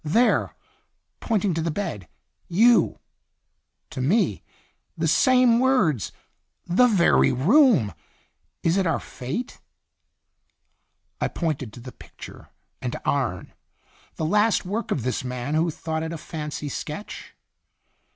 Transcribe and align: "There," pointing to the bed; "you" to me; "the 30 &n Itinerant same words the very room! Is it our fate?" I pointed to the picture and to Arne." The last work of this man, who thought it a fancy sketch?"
"There," 0.03 0.55
pointing 1.19 1.53
to 1.53 1.61
the 1.61 1.69
bed; 1.69 2.07
"you" 2.47 2.97
to 3.91 4.01
me; 4.01 4.41
"the 4.97 5.07
30 5.07 5.07
&n 5.07 5.07
Itinerant 5.07 5.09
same 5.09 5.59
words 5.59 6.11
the 6.65 6.87
very 6.87 7.31
room! 7.31 7.93
Is 8.63 8.77
it 8.77 8.87
our 8.87 8.99
fate?" 8.99 9.61
I 11.19 11.27
pointed 11.27 11.71
to 11.73 11.79
the 11.79 11.91
picture 11.91 12.49
and 12.81 12.91
to 12.93 13.07
Arne." 13.07 13.53
The 14.17 14.25
last 14.25 14.65
work 14.65 14.89
of 14.89 15.03
this 15.03 15.23
man, 15.23 15.53
who 15.53 15.69
thought 15.69 16.01
it 16.01 16.11
a 16.13 16.17
fancy 16.17 16.67
sketch?" 16.67 17.35